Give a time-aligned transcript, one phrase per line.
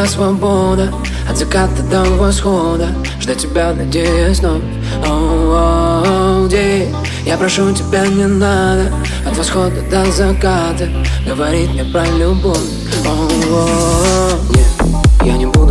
[0.00, 0.92] Странная свобода
[1.28, 2.88] От заката до восхода.
[3.20, 4.62] Ждать тебя, надеясь вновь.
[5.06, 6.94] Оу, день
[7.26, 8.92] Я прошу тебя, не надо.
[9.26, 10.88] От восхода до заката
[11.26, 12.56] Говорить мне про любовь.
[13.06, 14.66] Оу, нет,
[15.24, 15.69] я не буду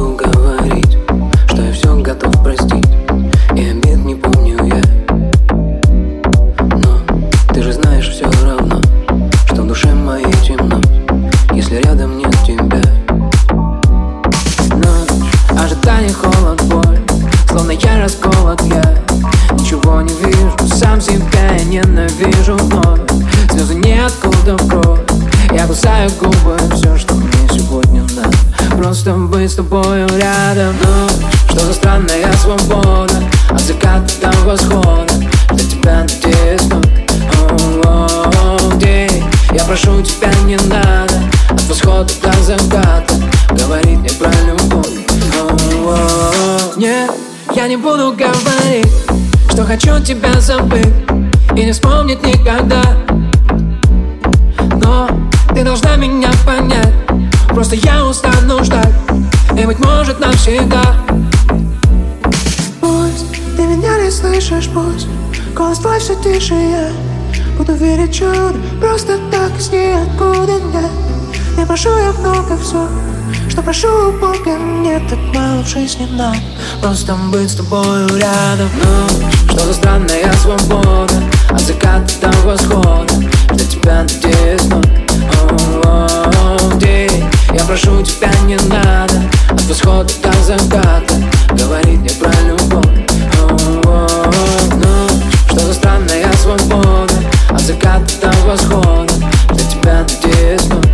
[49.79, 50.87] хочу тебя забыть
[51.55, 52.81] И не вспомнить никогда.
[54.81, 55.09] Но
[55.53, 56.93] ты должна меня понять
[57.49, 58.93] Просто я устану ждать
[59.57, 60.83] И быть может навсегда.
[62.81, 65.07] Пусть ты меня не слышишь, пусть
[65.55, 66.89] Голос твой все тише, я
[67.57, 70.91] Буду верить чудо Просто так из ниоткуда нет.
[71.57, 72.87] Не прошу я много все
[73.49, 76.35] Что прошу у Бога Мне так мало в жизни нам
[76.81, 78.69] Просто быть с тобою рядом?
[78.83, 79.07] Ну,
[79.49, 81.13] что за странная свобода
[81.49, 83.13] От заката до восхода?
[83.53, 84.85] Для тебя надеюсь вновь
[86.79, 91.15] день Я прошу тебя, не надо От восхода до заката
[91.51, 92.85] Говорить мне про любовь.
[93.83, 95.07] Ну,
[95.47, 97.13] что за странная свобода
[97.49, 99.13] От заката до восхода?
[99.49, 100.85] Для тебя надеюсь вновь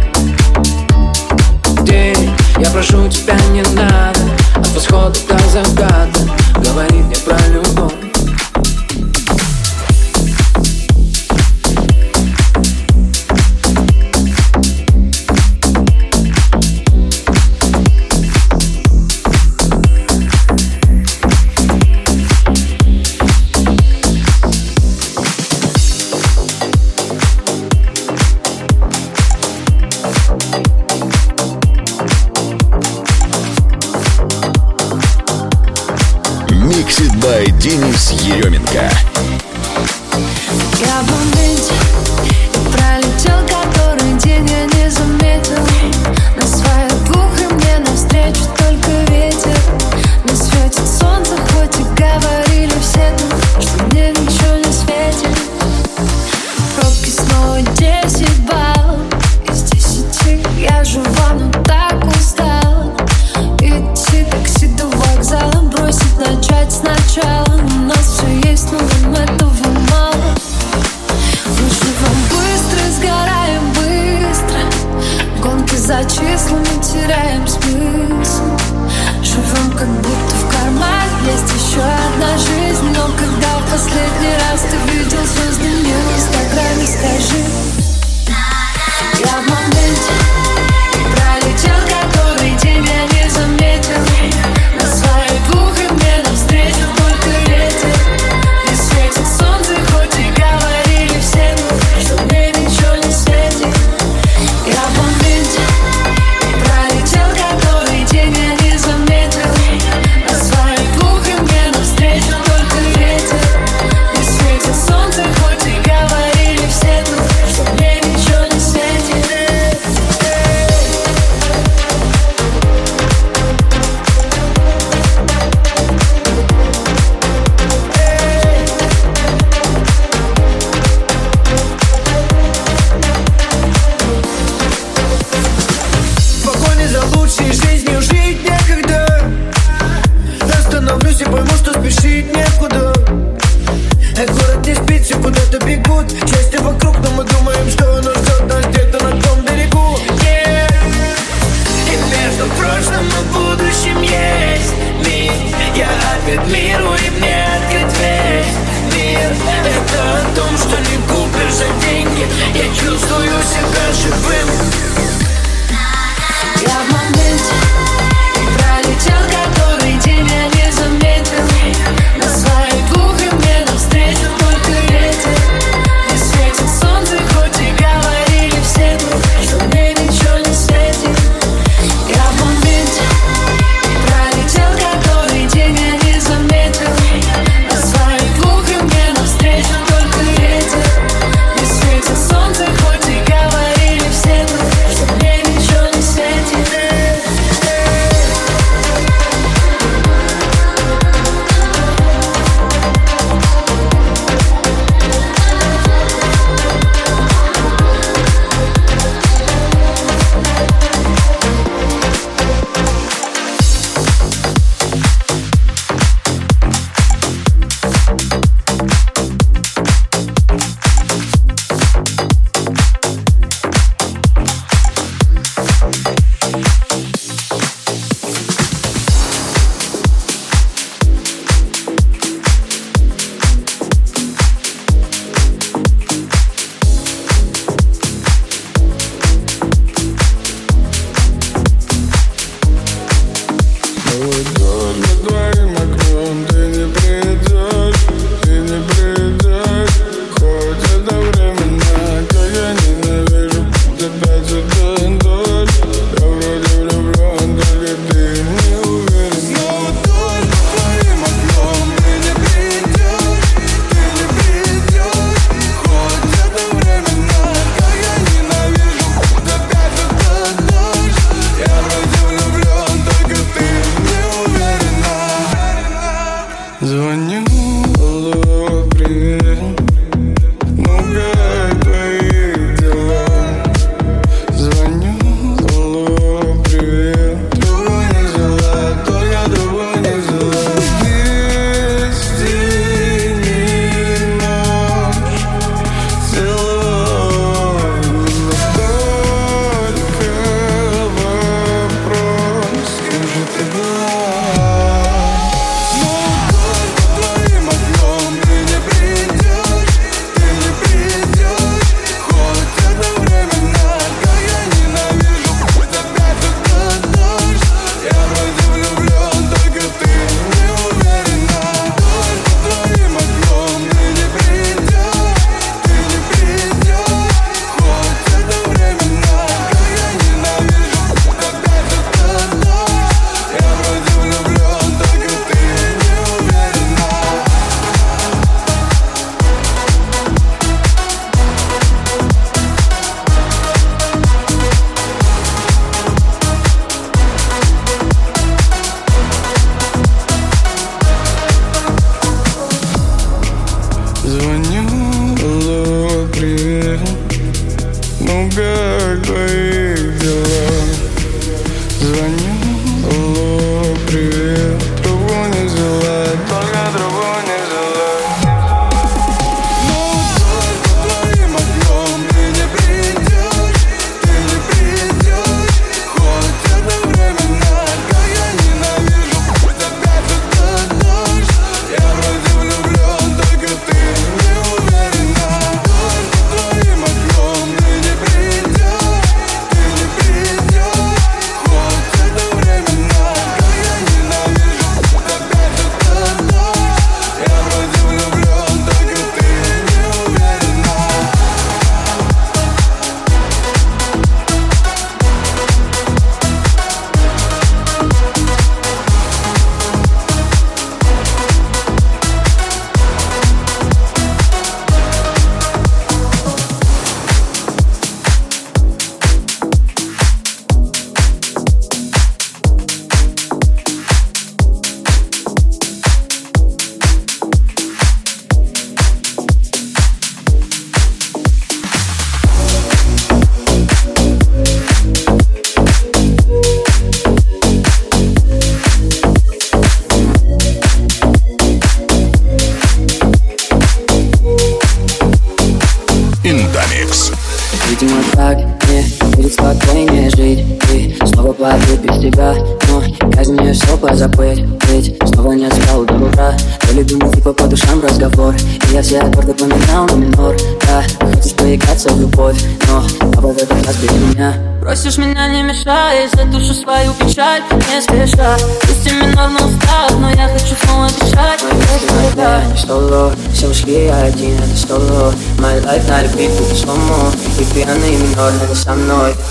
[1.83, 4.04] День Я прошу тебя, не надо
[4.95, 6.19] От восхода до заката
[6.63, 7.64] Говори мне про любовь
[38.25, 39.04] Еременко.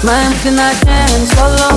[0.04, 1.73] Mind can I dance solo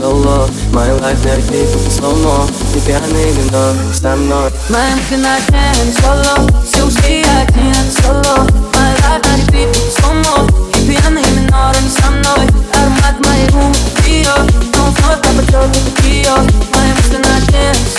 [0.00, 3.74] solo My life never people slow mo Теперь они вино.
[3.92, 4.50] Со мной.
[4.68, 10.36] Man can I can solo Сюзки I can solo My life never people slow mo
[10.78, 13.76] И пьяный минором со мной Аромат моих губ
[14.06, 14.34] ее
[14.74, 16.34] Но вновь попадет ее.
[16.74, 17.40] Мои мысли на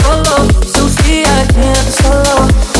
[0.02, 2.71] соло, все ушли I can solo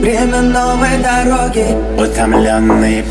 [0.00, 1.66] время новой дороги.
[2.00, 3.02] Утомленные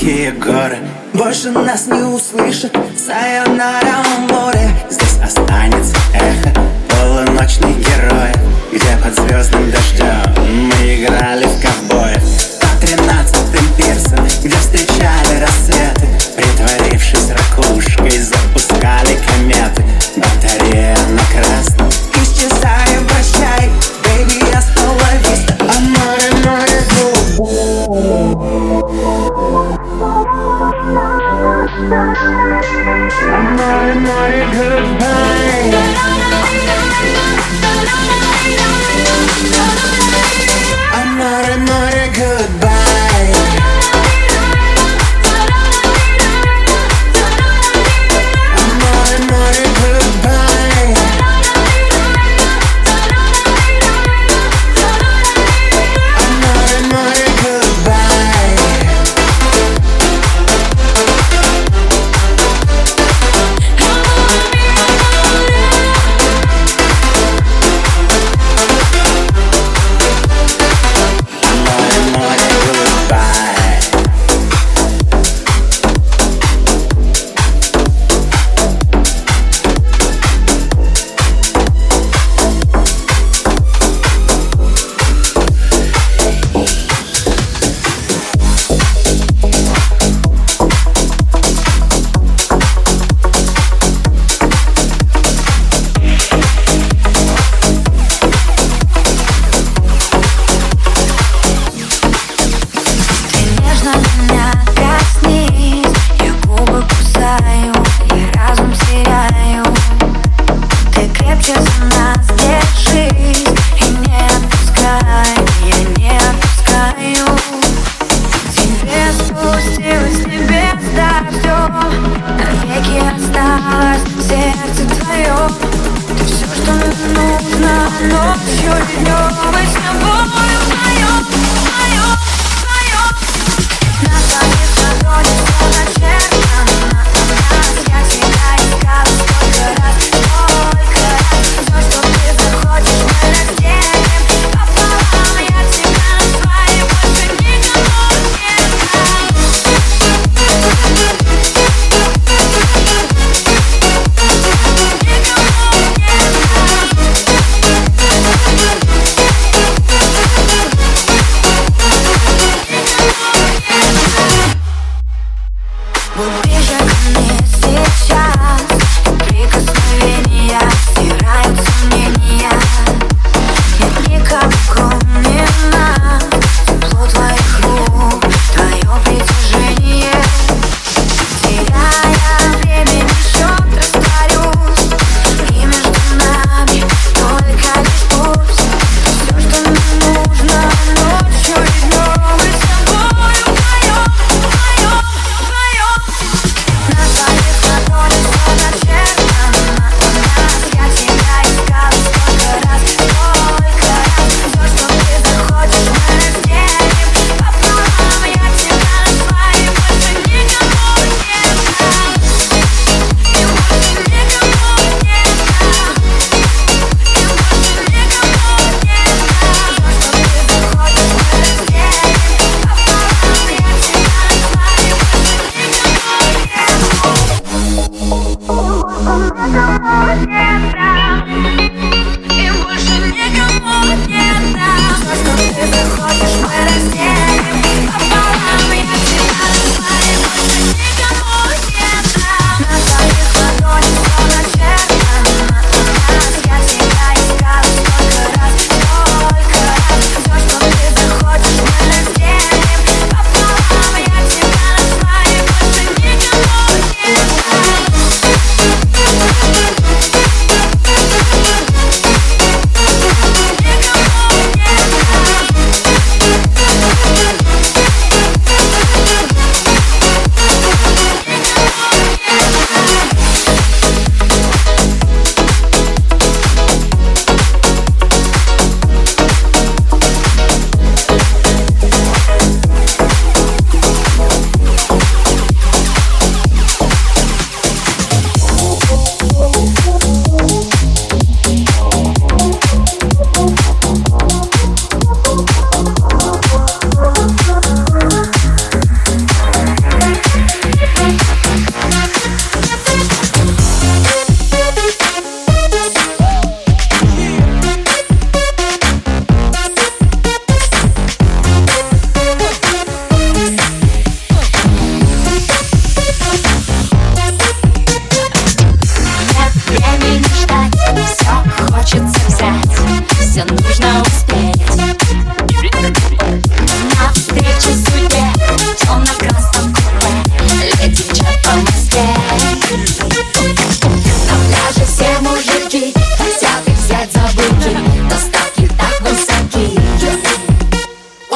[0.00, 0.59] here, go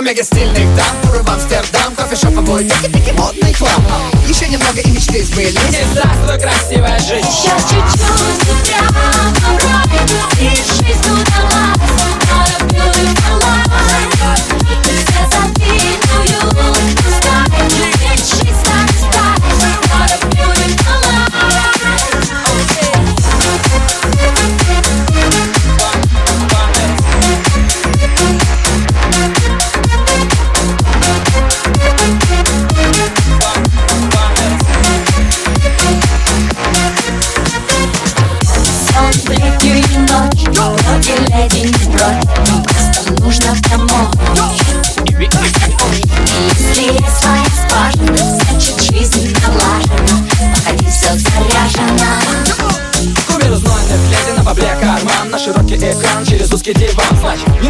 [0.05, 0.87] мега стильных дам.
[1.03, 3.83] Туры в Амстердам, кофешоп обои Тики-тики, модный хлам
[4.29, 5.55] Еще немного и мечты сбылись.
[5.71, 7.27] Не здравствуй, красивая жизнь.
[7.31, 11.79] Сейчас чуть уступь, чувствую себя порой И жизнь удалась,
[13.31, 13.34] а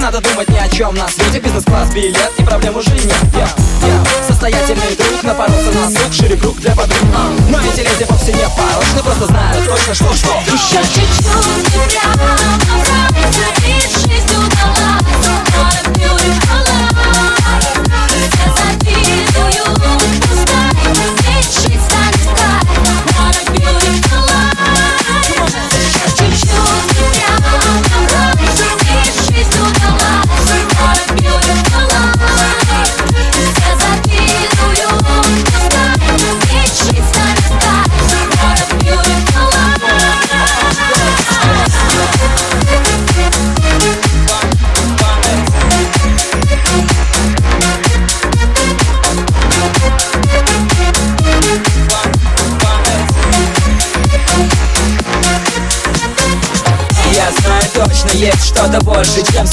[0.04, 0.94] надо думать ни о чем.
[0.94, 3.16] На свете Бизнес-класс, билет и проблем уже нет.
[3.32, 3.48] Я,
[3.86, 6.98] я, состоятельный друг Напоролся на сук, шире круг для подруг.
[7.48, 10.42] Но эти леди вовсе не порочны Просто знают точно, что что.
[10.46, 12.02] Еще чуть-чуть тебя
[12.68, 15.64] Набраться и жизнь удалась
[15.96, 16.63] Beautiful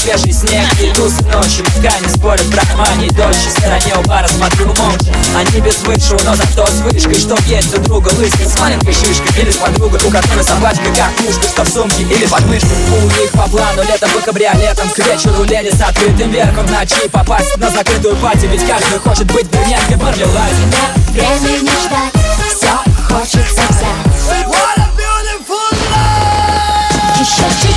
[0.02, 0.66] свежий снег.
[0.80, 5.12] И тусы ночью Пока не спорят про мани дождь В стороне у бара смотрю молча.
[5.36, 9.42] Они без высшего, но зато с вышкой Что есть у друга лысый с маленькой шишкой
[9.42, 12.70] Или с подругой, у которой собачка как мушка Что в сумке или под мышкой.
[12.90, 16.66] У них по плану летом в кабриолетом К вечеру леди с открытым верхом.
[16.66, 20.50] Ночи попасть на закрытую пати Ведь каждый хочет быть брюнеткой Марлелай
[21.12, 22.12] Нет времени ждать,
[22.48, 22.72] все
[23.08, 24.12] хочется взять.
[27.22, 27.71] Еще чуть-чуть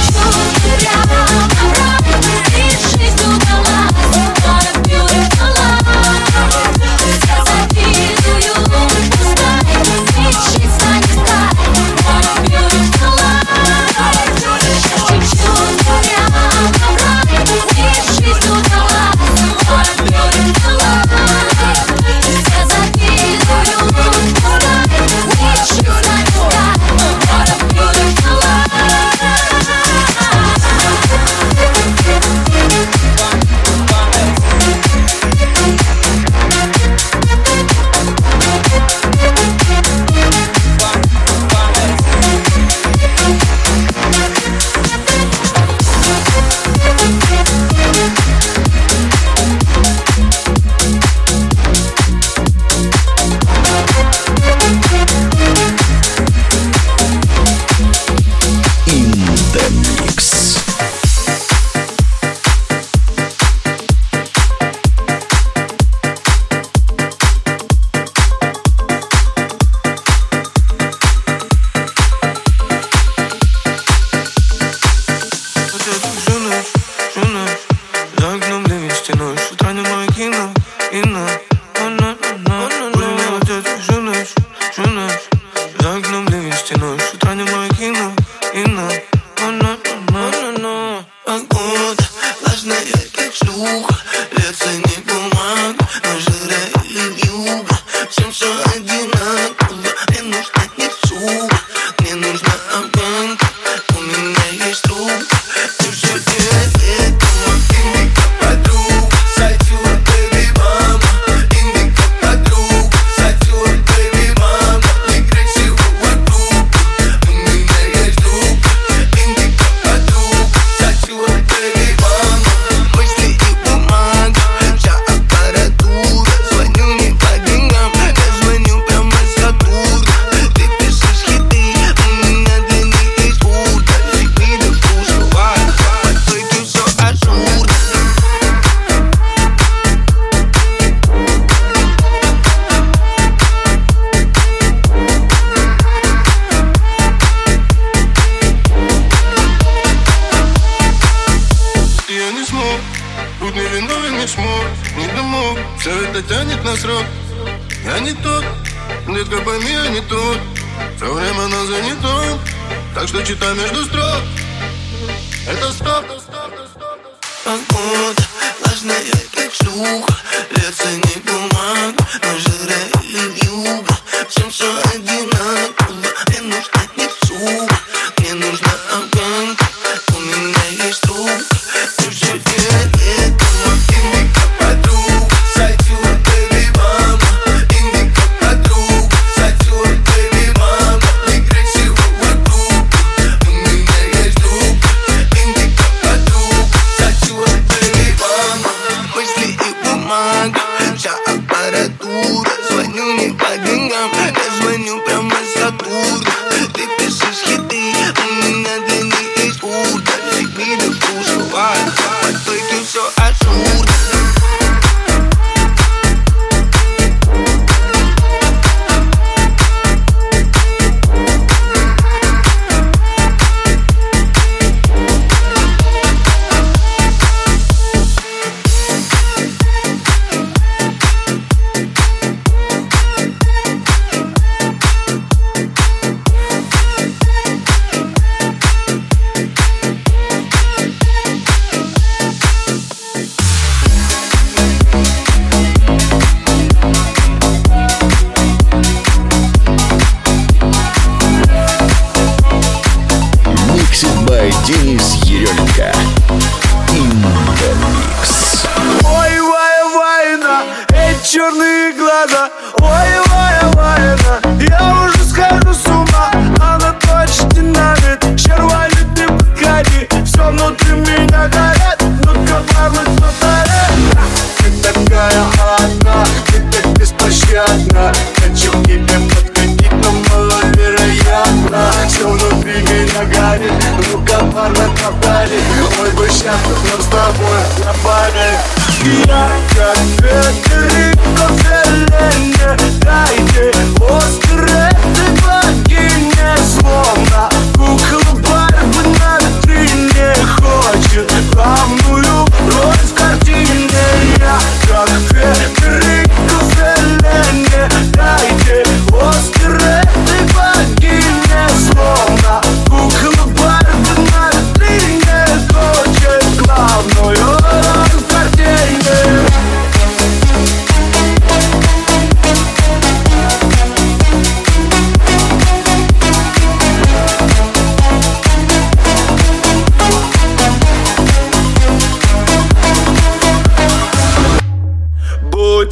[167.47, 168.04] oh, oh.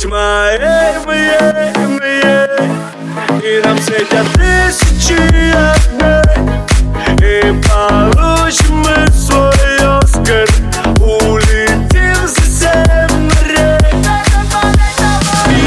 [0.03, 2.71] тьма эй, мы, эй, мы, эй.
[3.41, 5.13] И нам светят тысячи
[5.53, 6.23] огней.
[7.21, 10.47] И получим мы свой Оскар.
[10.99, 13.77] Улетим за семь морей.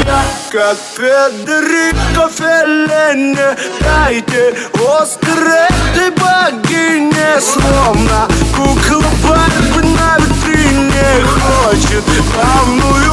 [0.05, 0.21] Я
[0.51, 7.39] как Федерико Феллене Дайте Оскар этой богине.
[7.39, 11.25] Словно кукла Барби на витрине.
[11.25, 13.06] Хочет главную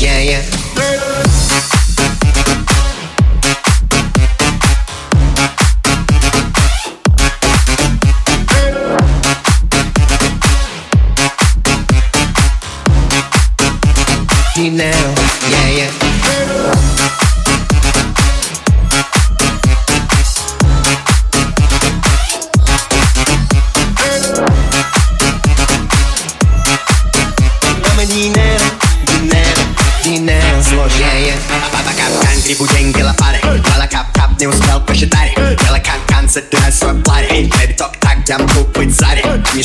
[0.00, 0.53] yeah, yeah.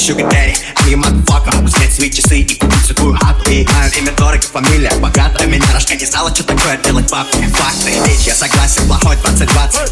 [0.10, 0.54] sugar daddy.
[0.78, 4.92] I'm your motherfucker Обуздать свои часы и купить святую хату И мое имя дорого, фамилия
[4.96, 9.89] богата Меня рожка не стало, что такое делать бабки Факты, речь, я согласен, плохой 2020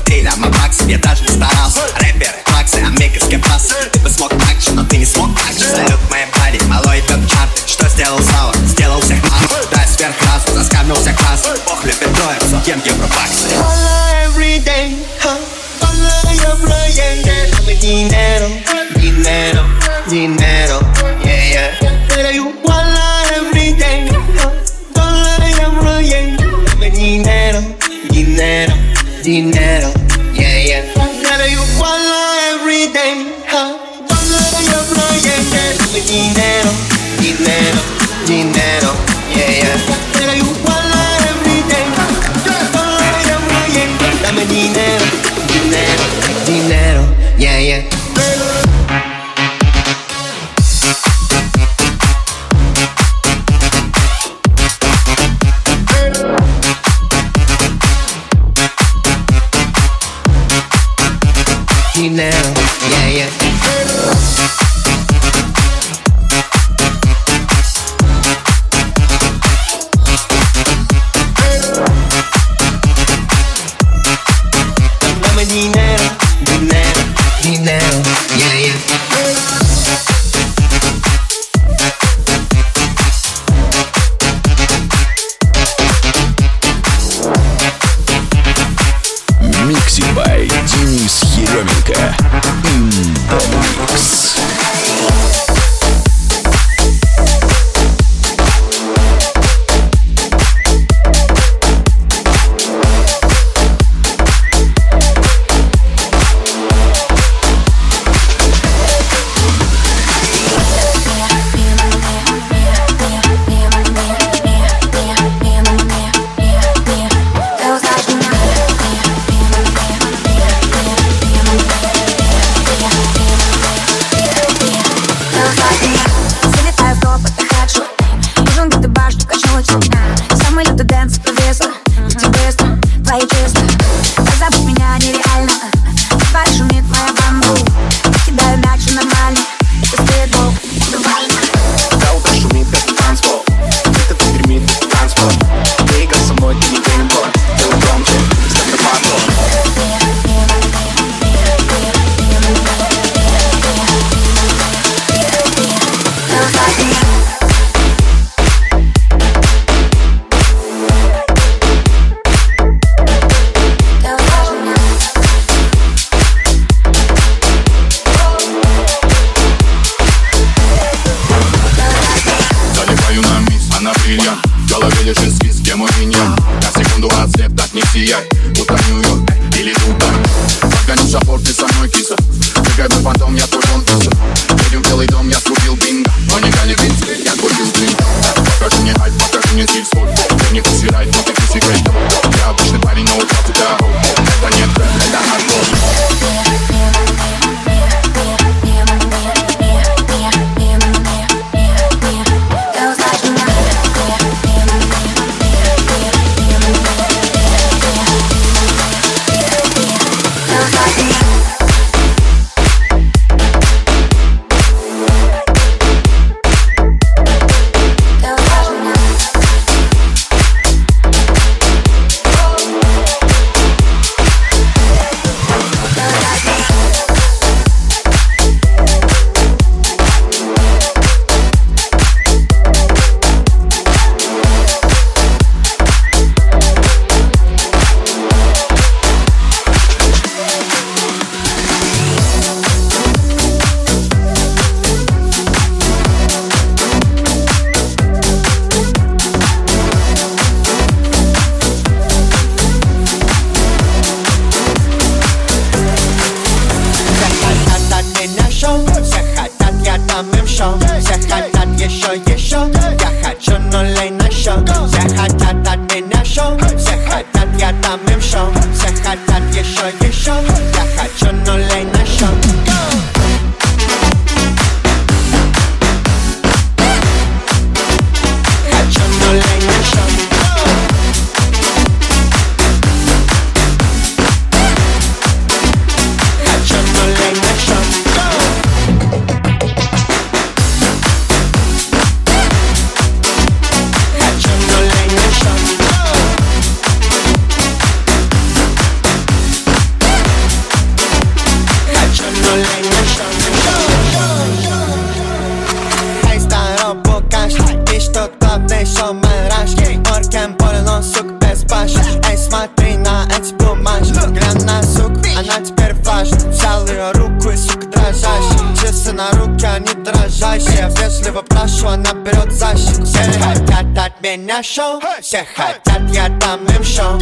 [324.58, 325.82] меня шоу Все хотят,
[326.12, 327.20] я дам им шоу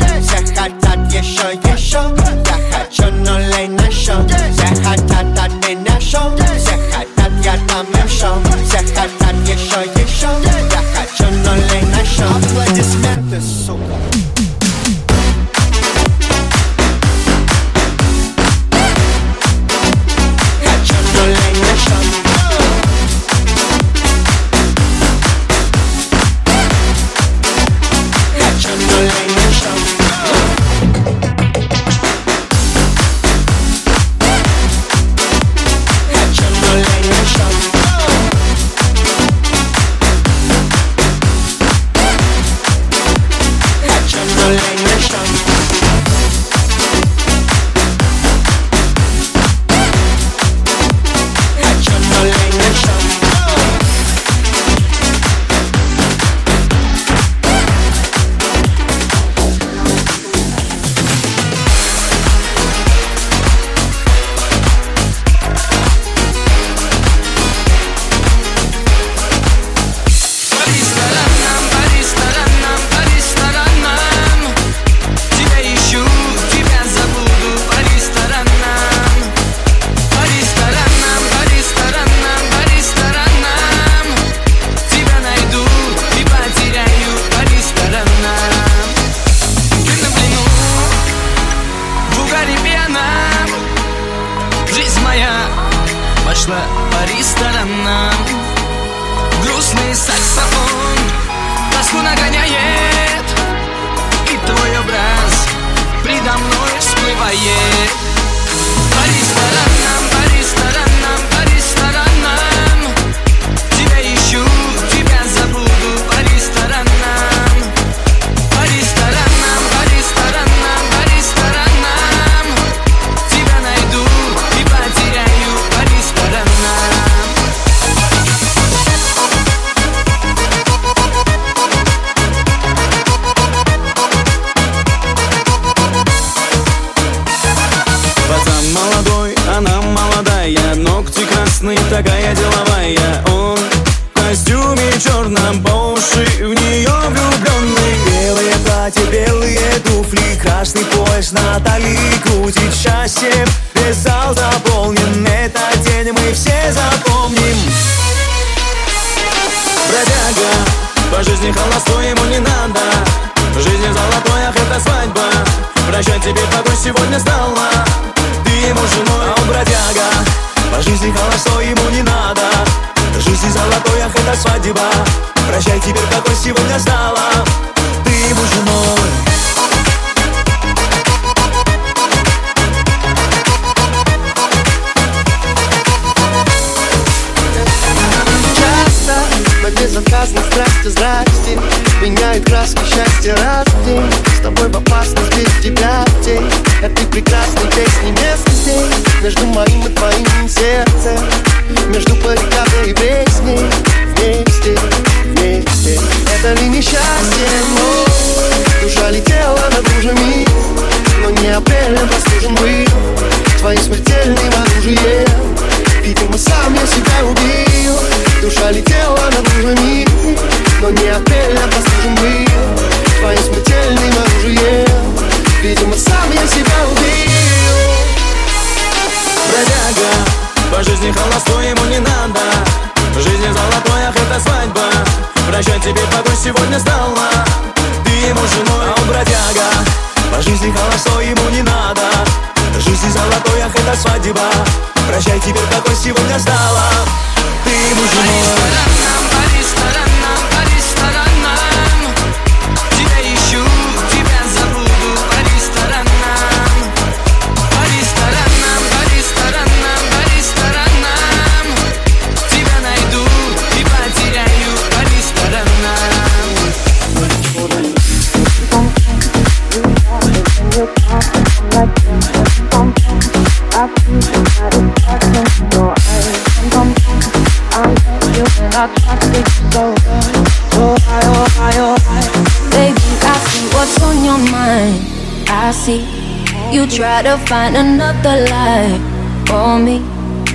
[286.96, 289.02] try to find another life
[289.50, 289.98] for me.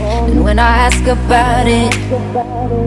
[0.01, 1.93] And when I ask about it,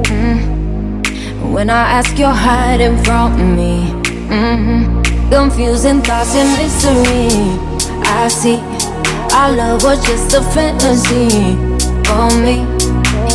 [0.10, 3.93] mm, when I ask, you're hiding from me.
[4.34, 5.30] Mm-hmm.
[5.30, 7.30] Confusing thoughts and mystery.
[8.10, 8.58] I see
[9.38, 11.54] our love was just a fantasy
[12.10, 12.66] for me.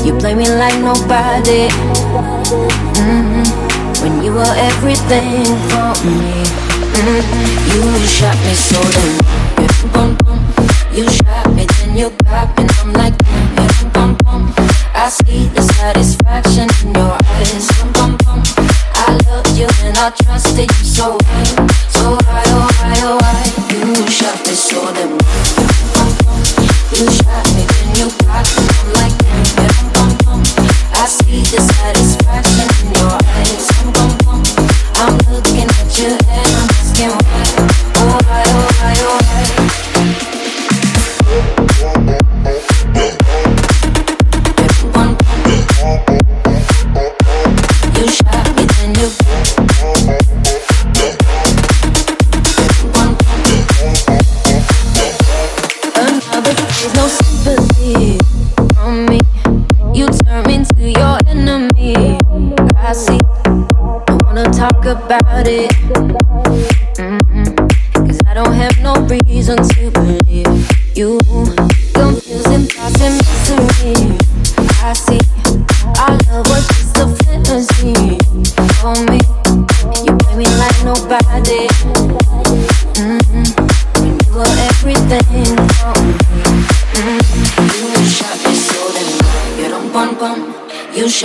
[0.04, 1.70] You play me like nobody.
[2.98, 3.46] Mm-hmm.
[4.02, 6.42] When you were everything for me.
[6.98, 7.70] Mm-hmm.
[7.70, 9.47] You shot me so damn.
[9.78, 12.66] You shot me, then you got me.
[12.80, 13.14] I'm like.
[14.94, 17.68] I see the satisfaction in your eyes.
[18.94, 19.16] I
[19.54, 21.18] you and I trusted you so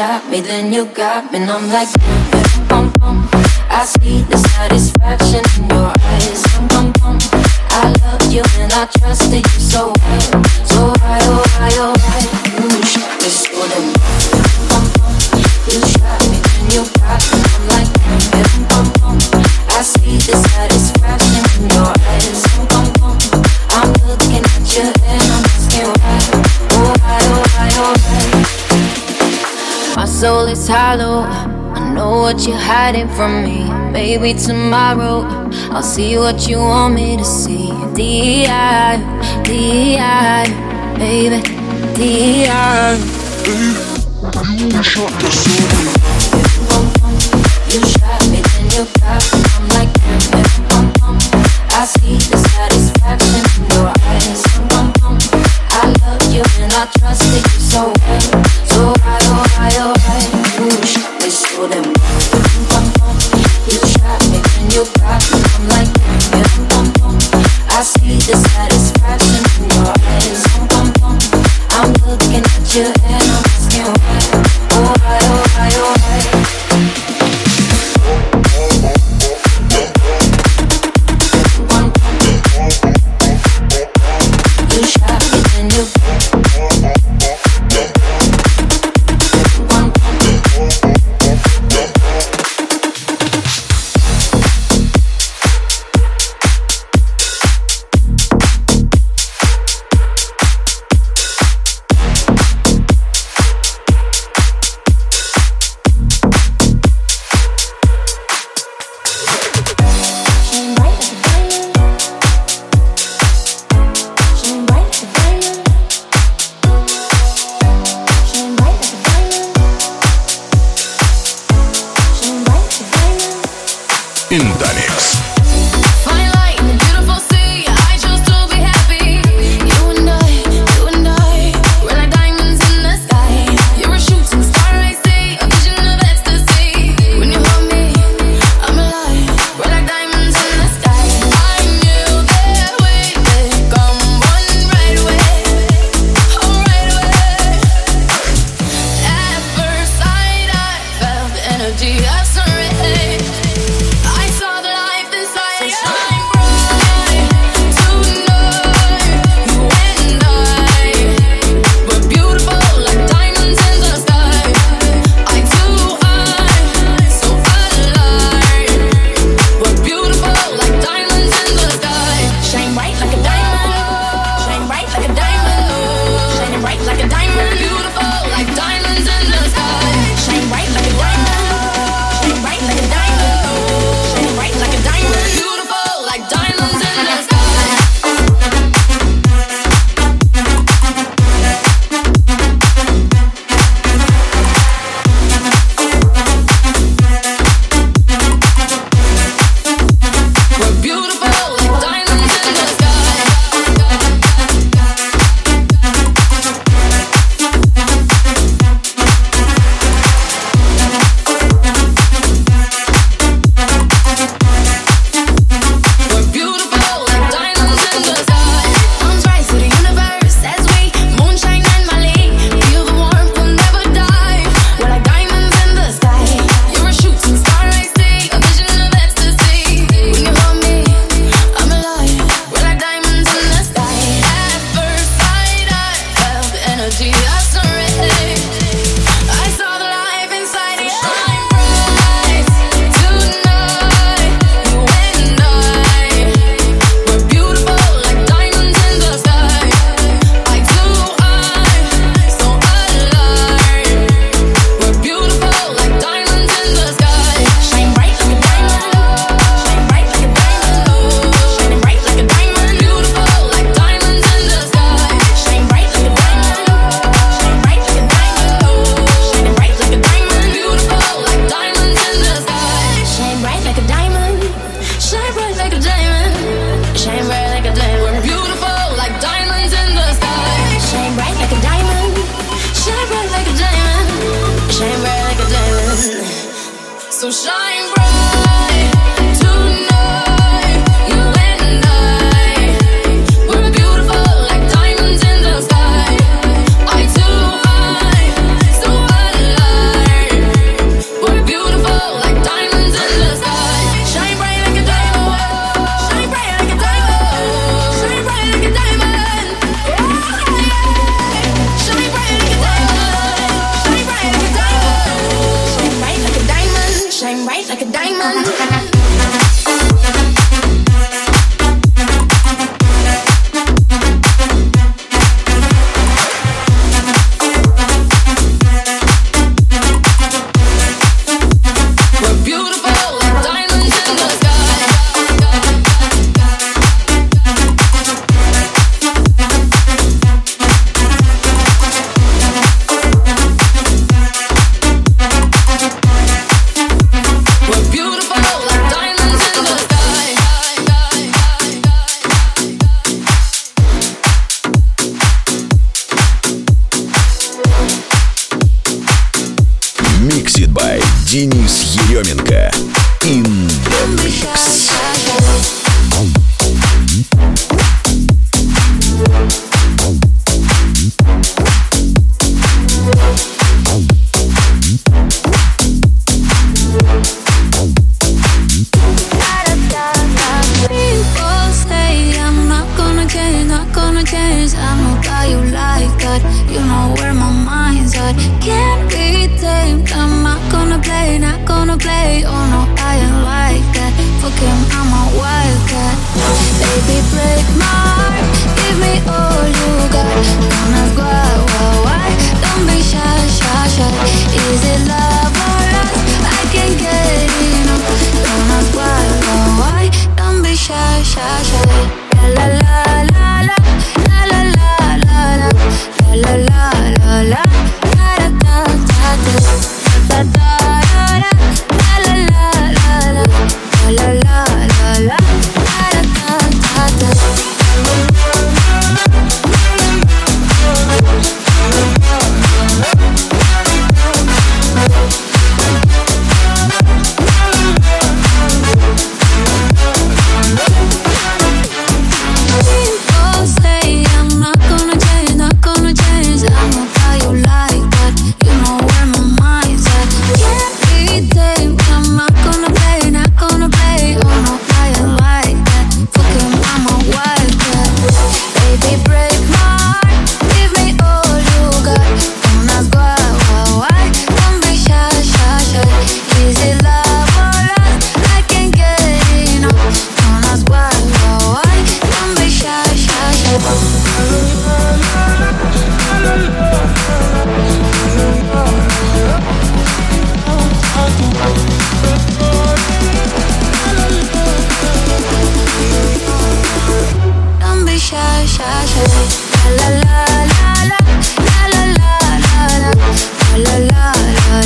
[0.03, 1.91] shot me, then you got me, and I'm like,
[2.69, 3.17] bum bum.
[3.79, 6.43] I see the satisfaction in your eyes.
[6.69, 7.17] Bum bum.
[7.79, 9.22] I love you and I trusted
[30.23, 31.19] soul is hollow.
[31.75, 33.57] I know what you're hiding from me.
[33.91, 35.27] Maybe tomorrow
[35.75, 37.67] I'll see what you want me to see.
[37.93, 39.03] D.I.
[39.43, 40.45] D.I.
[40.97, 41.41] Baby,
[41.97, 42.95] D.I.
[44.83, 45.03] So
[47.73, 49.39] You shot me, then you got me.
[49.55, 49.91] I'm like,
[50.69, 51.17] bum.
[51.75, 52.72] I see the satisfaction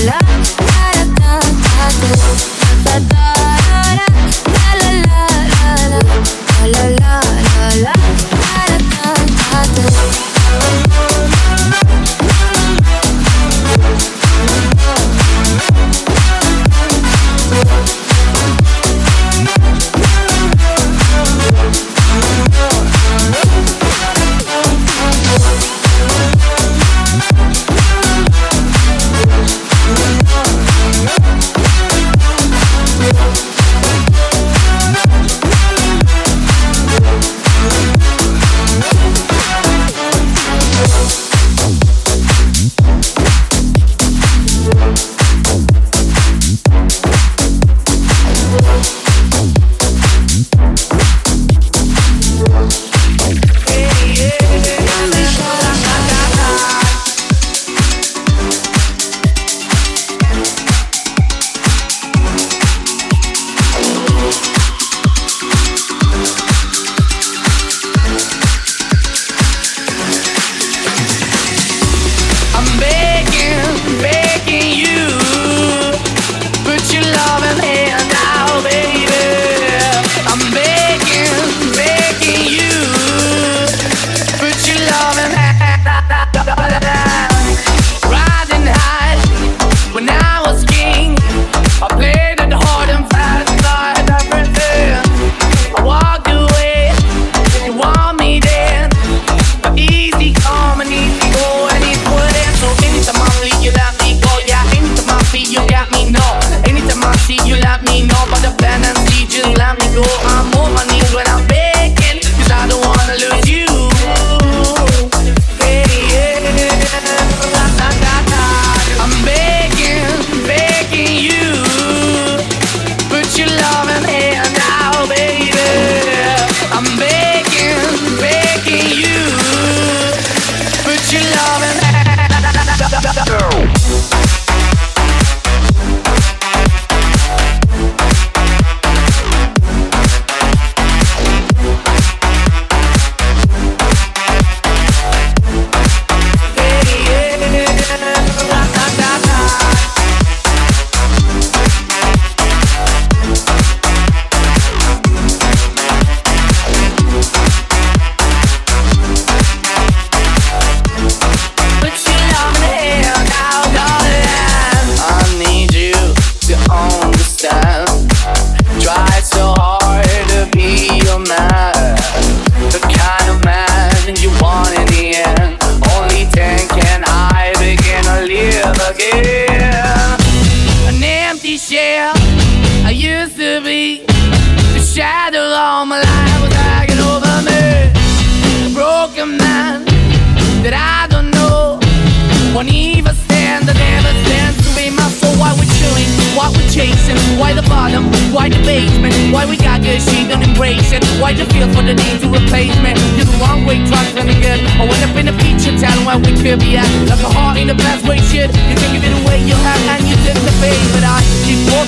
[0.06, 0.57] love.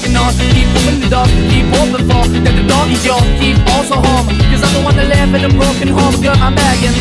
[0.10, 3.24] Walking on, keep moving the door, keep open for that the door is yours.
[3.40, 6.56] Keep also home, cause I'm the one that live in a broken home, girl, I'm
[6.56, 6.96] begging.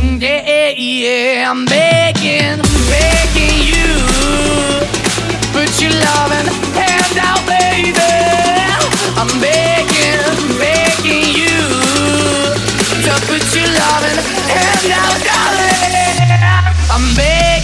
[0.00, 2.60] Mm, yeah, yeah, I'm begging,
[2.90, 3.90] begging you.
[5.52, 7.92] Put your loving hand out, baby.
[9.18, 11.56] I'm begging, begging you
[13.06, 14.18] to put your loving
[14.50, 16.30] hand out, darling.
[16.90, 17.61] I'm begging.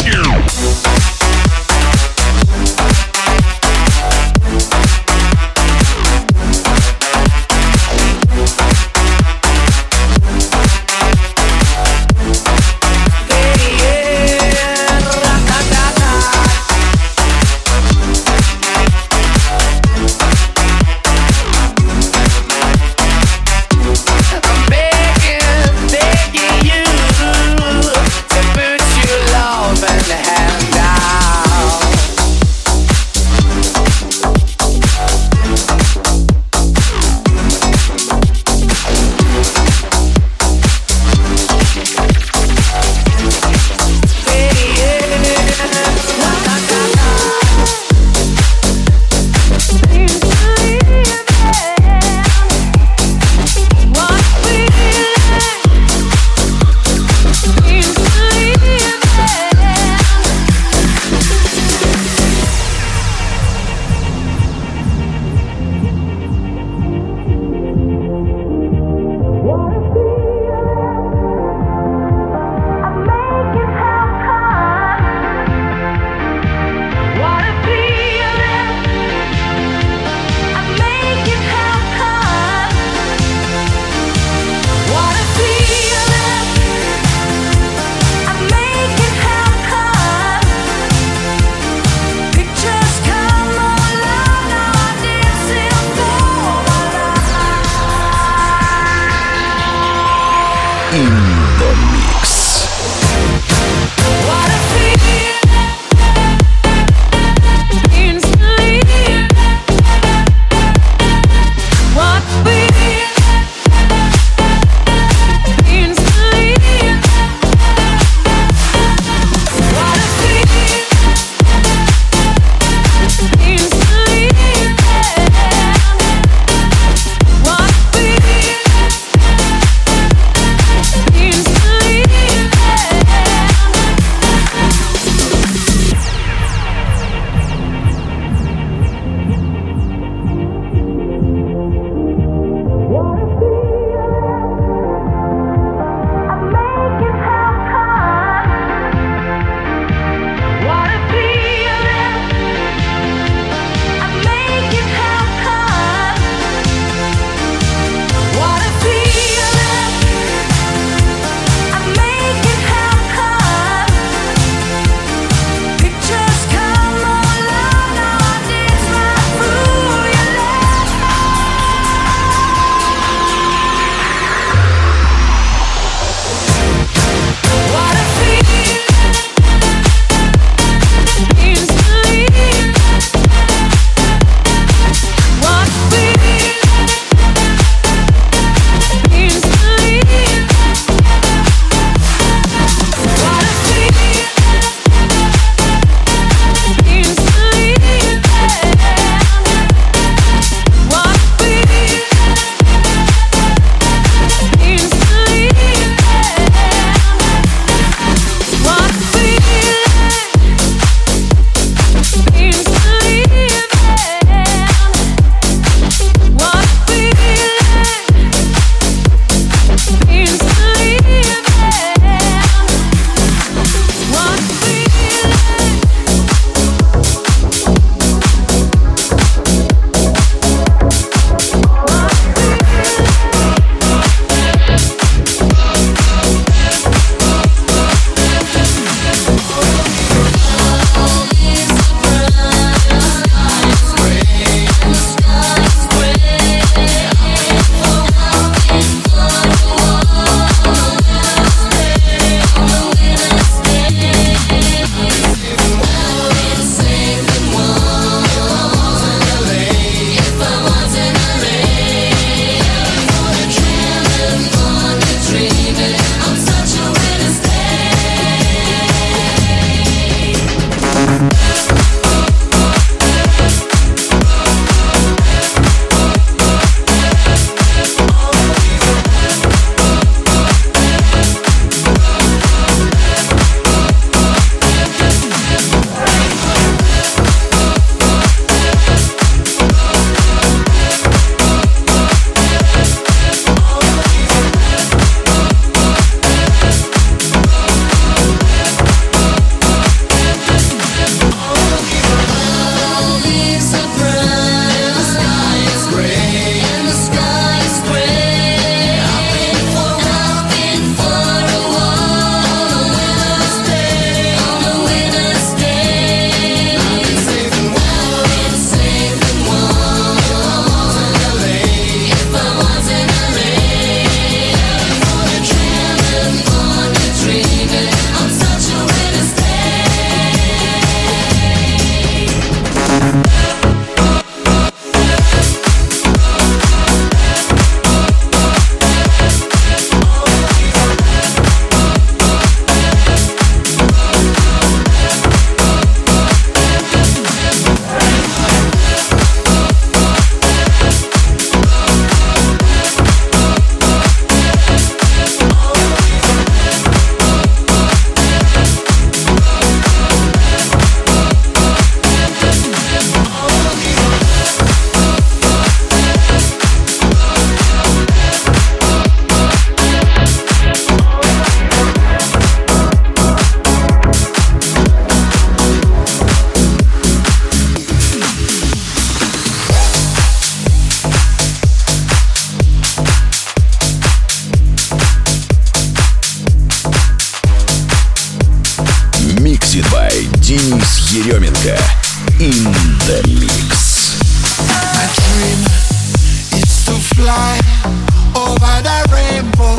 [398.35, 399.77] Over the rainbow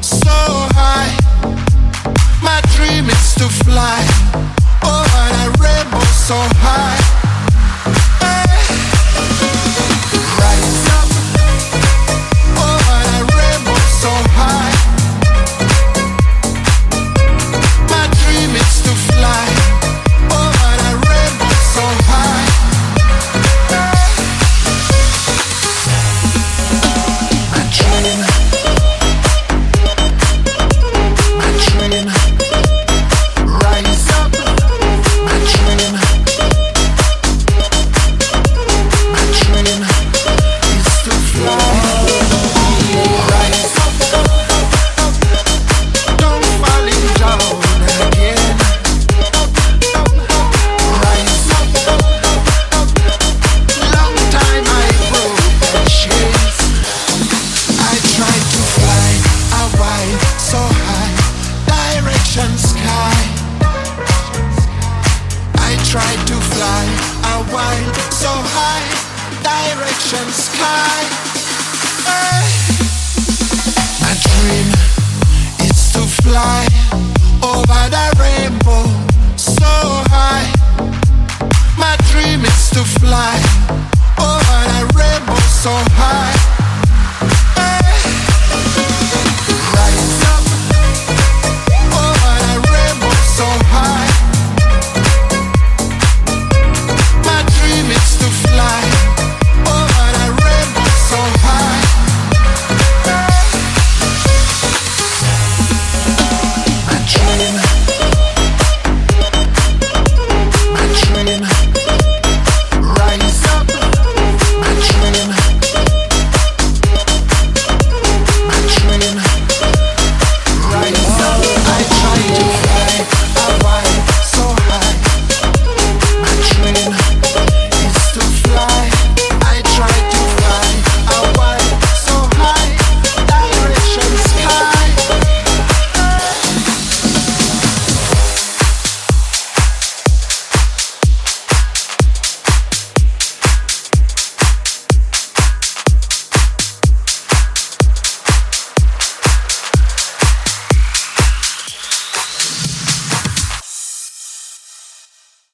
[0.00, 0.30] so
[0.78, 1.12] high.
[2.42, 4.00] My dream is to fly
[4.84, 7.19] over the rainbow so high.